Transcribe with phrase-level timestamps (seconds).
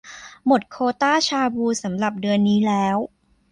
[0.45, 2.97] หมดโควตาชาบูสำหรับเดือนนี้แล้ว